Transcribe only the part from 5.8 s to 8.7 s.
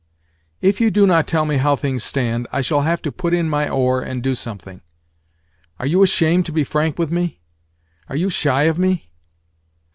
you ashamed to be frank with me? Are you shy